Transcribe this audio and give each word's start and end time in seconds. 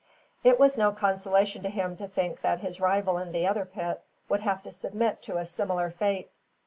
It 0.43 0.59
was 0.59 0.79
no 0.79 0.91
consolation 0.93 1.61
to 1.61 1.69
him 1.69 1.95
to 1.97 2.07
think 2.07 2.41
that 2.41 2.61
his 2.61 2.81
rival 2.81 3.19
in 3.19 3.31
the 3.31 3.45
other 3.45 3.65
pit 3.65 4.01
would 4.29 4.39
have 4.39 4.63
to 4.63 4.71
submit 4.71 5.21
to 5.21 5.37
a 5.37 5.45
similar 5.45 5.91
fate. 5.91 6.31